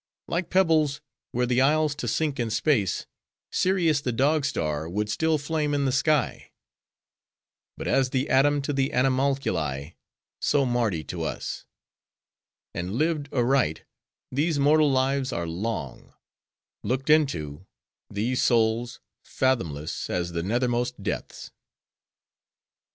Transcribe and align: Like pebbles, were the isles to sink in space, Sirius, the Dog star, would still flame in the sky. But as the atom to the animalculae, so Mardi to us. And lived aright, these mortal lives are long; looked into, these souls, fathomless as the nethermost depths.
Like 0.27 0.49
pebbles, 0.49 0.99
were 1.31 1.45
the 1.45 1.61
isles 1.61 1.93
to 1.97 2.07
sink 2.07 2.39
in 2.39 2.49
space, 2.49 3.05
Sirius, 3.51 4.01
the 4.01 4.11
Dog 4.11 4.45
star, 4.45 4.89
would 4.89 5.11
still 5.11 5.37
flame 5.37 5.75
in 5.75 5.85
the 5.85 5.91
sky. 5.91 6.49
But 7.77 7.87
as 7.87 8.09
the 8.09 8.27
atom 8.27 8.63
to 8.63 8.73
the 8.73 8.89
animalculae, 8.93 9.93
so 10.41 10.65
Mardi 10.65 11.03
to 11.03 11.21
us. 11.21 11.67
And 12.73 12.95
lived 12.95 13.31
aright, 13.31 13.83
these 14.31 14.57
mortal 14.57 14.91
lives 14.91 15.31
are 15.31 15.45
long; 15.45 16.15
looked 16.81 17.11
into, 17.11 17.67
these 18.09 18.41
souls, 18.41 18.99
fathomless 19.23 20.09
as 20.09 20.31
the 20.31 20.41
nethermost 20.41 21.03
depths. 21.03 21.51